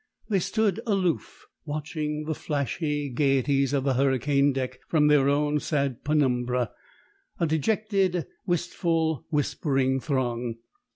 [0.29, 6.03] They stood aloof, watching the flashy gaieties of the hurricane deck from their own sad
[6.03, 6.71] penumbra
[7.39, 10.55] a dejected, wistful, whispering throng.